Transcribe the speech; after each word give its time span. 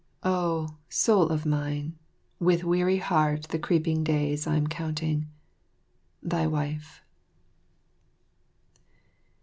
Oh, 0.23 0.77
Soul 0.89 1.29
of 1.29 1.45
Mine, 1.45 1.93
with 2.39 2.63
weary 2.63 2.97
heart 2.97 3.43
the 3.49 3.59
creeping 3.59 4.03
days 4.03 4.47
I'm 4.47 4.65
counting. 4.65 5.27
Thy 6.23 6.47
Wife. 6.47 7.03